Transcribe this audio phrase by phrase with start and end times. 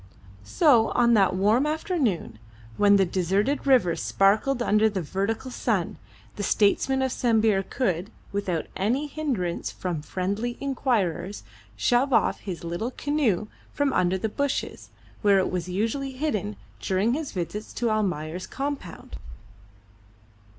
[0.43, 2.39] So on that warm afternoon,
[2.75, 5.97] when the deserted river sparkled under the vertical sun,
[6.37, 11.43] the statesman of Sambir could, without any hindrance from friendly inquirers,
[11.77, 14.89] shove off his little canoe from under the bushes,
[15.21, 19.17] where it was usually hidden during his visits to Almayer's compound.